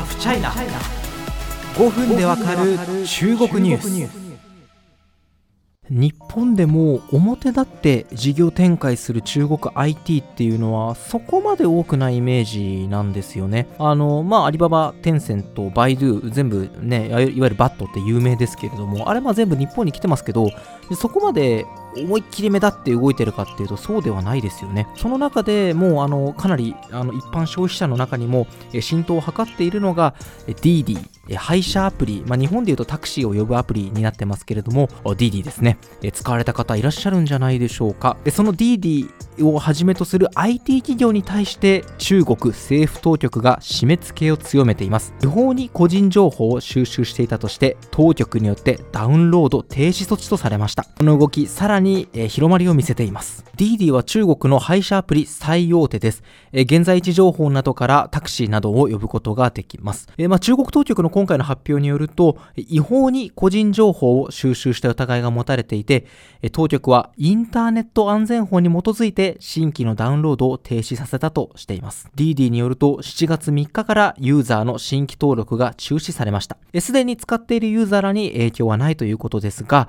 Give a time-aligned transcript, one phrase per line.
[0.00, 0.50] ハフチャイナ
[1.74, 4.30] 5分でわかる中国ニュース
[5.90, 13.66] 日本でも表立って事業展開する中国 IT っていうのはそこまで多くないイメージなんですよね。
[13.78, 20.48] あの、まあ、アリババ、テンセント、バイドゥ、全部ね、いわゆるバットって有名ですけれども、あれま全部日本に来てますけど、
[20.96, 24.86] そこまで思いっきり目立って動いてるかっていうとそうではないですよね。
[24.96, 28.46] その中でもうあのかなりあの一般消費者の中にも
[28.80, 30.14] 浸透を図っているのが
[30.46, 30.98] DD
[31.36, 35.78] 配車アプリ、まあ、日本でいうとタクシーを呼ぶアプリになってますけれども DD ですね
[36.12, 39.08] 使われた方いらっしゃるんじゃないでしょうかその DD
[39.42, 45.14] をはじめとする IT 企業に対して中国政府当局が締め付けを強めています。
[45.22, 50.84] 違法に個人情報を収集していたとして当局によってダウンロード停止措置とされました。
[50.84, 53.50] この動きさらに、えー、広まりを見せています。
[53.60, 66.06] DD は中国の配車アプリ最大手です、えー、現在位置情報などからタクシーなどを呼ぶことができます、えー、まあ、中国当局の今回の発表によると違法に個人情報を収集した疑いが持たれていて
[66.52, 72.10] 当局はインターネット安全法に基づいて新規のダウンロードを停止させたとしています。
[72.16, 76.56] DD によると7月3日からユーザーの新規登録が中止されました。
[76.80, 79.88] すでに使っているユーザーらに影響はないということですが、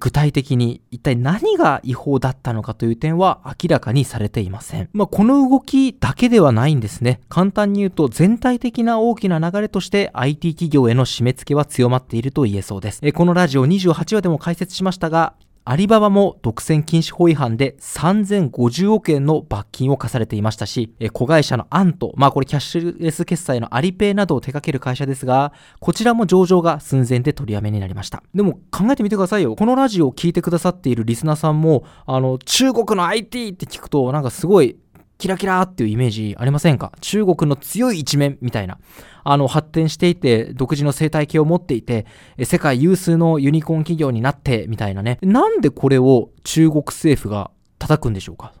[0.00, 4.88] 具体的に一体何が違法だったのかという点は明らかにされていません。
[4.92, 7.20] まあ、この動きだけではないんですね。
[7.28, 13.12] 簡単に言うと全体的な大きな流れとして IT 企業への締め付けは強まっていると言えそうです。
[13.12, 15.34] このラジオ28話でも解説しましたが、
[15.70, 28.22] アリババも独占禁止法違反で3050億円の罰金を課されていましたし、子会社のアント、まあこれキャッシュレス決済のアリペイなどを手掛ける会社ですが、こちらも上場が寸前で取りやめになりました。
[28.34, 29.56] でも考えてみてくださいよ。
[29.56, 34.78] このラジオを聴いてくださっているリスナーさんも、あの、中国の IT って聞くとなんかすごい
[35.18, 36.92] キラキラっていうイメージありませんか？
[37.00, 38.78] 中国の強い一面みたいな。
[39.24, 42.06] あの、発展していて、独自の生態系を持っていて、
[42.44, 45.18] 世界有数のユニコーン企業になって、みたいなね。
[45.20, 48.54] なんでこれを中国政府が叩くんでしょうか？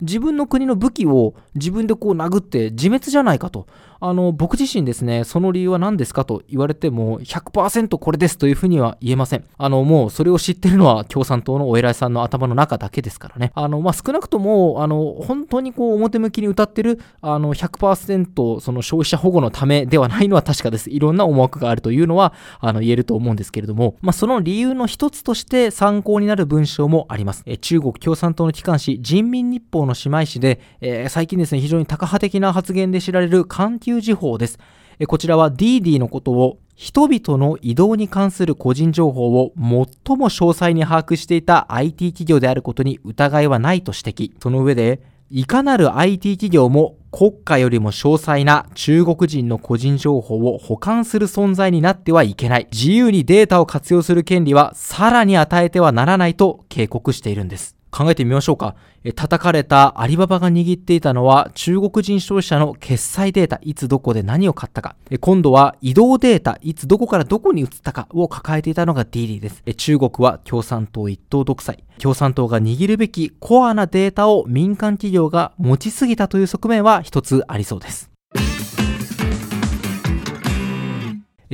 [0.00, 3.66] 自分の国の武器を自分でこう殴って自滅じゃないかと。
[4.04, 9.44] あの、僕自身ですね、その理由は何ですかと言われても100%これですというふうには言えません。
[9.56, 13.52] あの、もうそれを知ってるのは共産党のお偉いさんの頭の中だけですからね。
[13.54, 20.90] あの、まあ、少なくとも、あの、本当にこう表向きに歌ってる、あの、100%その消費者保護のためではないのは確かです。
[20.90, 27.44] いろんな思惑があるというのは、あの、言えると思うんですけれども、まあ、その理由の一つとして参考になる文章もあります。
[27.46, 34.58] え中国共産党の機関紙、人民日報の姉妹紙で、えー、最近ですね、非常にタカ派的な発言で知られる環球時報です。
[35.06, 44.32] こちらは DD のことを人々の移動に関する個人情報を最も詳細に把握していた IT 企業であることに疑いはないと指摘。
[44.40, 52.68] その上で、いかなる IT 企業も国家よりも詳細な中国人の個人情報を保管する存在になってはいけない。
[52.72, 57.81] 自由にデータを活用する権利はさらに与えてはならないと警告しているんです。
[57.92, 58.74] 考えてみましょうか。
[59.14, 64.96] 叩かれたアリババが握っていたのは中国人消費者の決済データ、いつどこで何を買ったか。
[65.20, 69.62] 今度は移動データ、いつどこからどこに移ったかを抱えていたのが DD です。
[69.76, 71.84] 中国は共産党一党独裁。
[71.98, 78.10] 共産党が握るべきコアなデータを民間企業が持ちすぎたという側面は一つありそうです。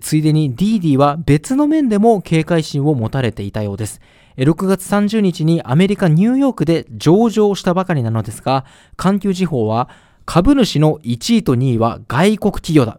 [0.00, 4.00] ついでに DD は別の面でも警戒心を持たれていたようです。
[4.36, 8.64] 6月30日にアメリカ・ニューヨークで上場したばかりなのですが、
[8.96, 9.88] 環球時報は
[10.24, 12.98] 株主の1位と2位は外国企業だ。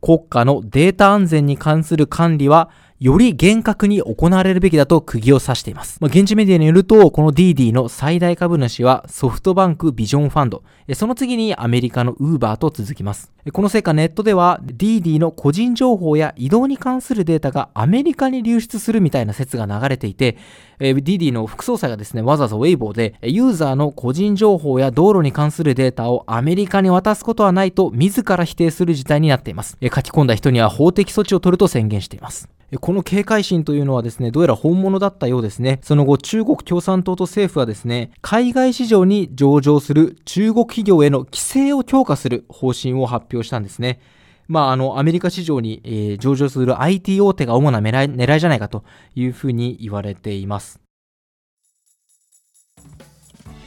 [0.00, 5.98] 国家のデータ安全に関する管理はより厳格に行われるべきだと釘を刺しています。
[6.00, 10.62] まあ、現地メディアによると、この DD の最大株主はソフトバンクビジョンファンド、
[10.94, 13.32] その次にアメリカのウーバーと続きます。
[13.52, 20.38] このせいかネットでは DD の個人情報や移動に関するデータがアメリカに流出するみたいな説が流れていて、
[20.80, 29.76] DD の副総裁がですね、わざわざウェイボーで、ユーザーの個人情報や道路に関するデータをアメリカに渡すことはないと自ら否定する事態になっています。
[29.82, 32.48] 書き込んだ人には法的措置を取ると宣言しています。
[32.80, 35.78] この警戒心というのはですね、どうやら本物だったようですね。
[35.82, 44.00] その後、中国共産党と政府はですね、海外市場に上場する中国企業への規制を強化する方針を発表したんですね。
[44.48, 48.84] まあ、あの、アメリカ市場に、えー、上場する IT 大手が主な狙い狙いじゃないかと
[49.14, 50.85] いうふうに言われています。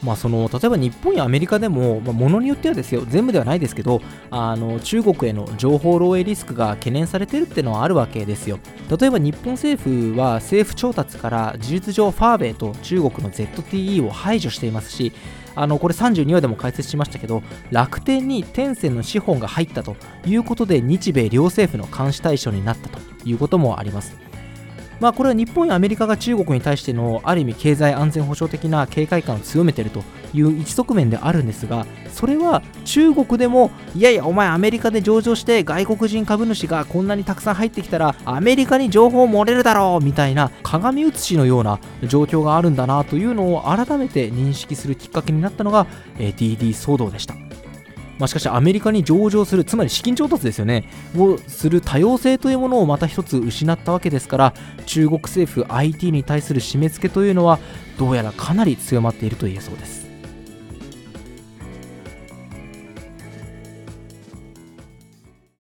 [0.04, 4.02] まあ、その例えば日本やアメリカでも、まあ、ものによってはですよ全部ではないですけど
[4.32, 8.60] あの中国への情報漏洩リスクが懸念されているっていうのはあるわけですよ。
[8.90, 15.14] 例えば日本政府は政府調達から事実上ファーウェイと中国の ZTE を排除していますし
[15.56, 19.96] あのこれ32話でも解説しましたけど楽天にテンセンの資本が入ったと
[20.26, 24.29] いうことで日米両政府の監視対象になったということもあります。
[25.00, 30.04] まあ、これは日本やアメリカが中国に対してのある意味経済安全保障的な警戒感を強めていると
[30.34, 45.88] いう一側面であるんですがそれは中国でもいやいやお前アメリカで上場して外国人株主がこんなにたくさん入ってきたらアメリカに情報漏れるだろうみたいな鏡写しのような状況があるんだなというのを改めて認識するきっかけになったのが、
[46.18, 47.49] DD 騒動でした。
[48.20, 50.84] まあ、しかしアメリカに上場するつまり資金調達ですよね。
[51.18, 54.54] をする多様性というものをまた一つ失ったわけですから
[54.86, 57.60] 中国政府 IT に対する締め付けというのは
[57.98, 60.09] どうやらかなり強まっていると言えそうです。